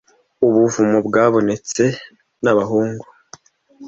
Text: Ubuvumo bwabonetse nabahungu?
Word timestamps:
Ubuvumo 0.47 0.97
bwabonetse 1.07 1.83
nabahungu? 2.43 3.05